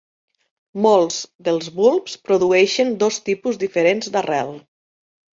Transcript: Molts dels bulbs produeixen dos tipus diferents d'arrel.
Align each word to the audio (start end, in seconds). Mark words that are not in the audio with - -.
Molts 0.83 1.17
dels 1.49 1.67
bulbs 1.75 2.15
produeixen 2.29 2.95
dos 3.03 3.19
tipus 3.27 3.59
diferents 3.65 4.09
d'arrel. 4.17 4.51